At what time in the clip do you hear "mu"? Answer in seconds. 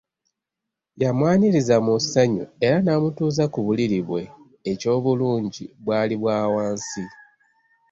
1.85-1.93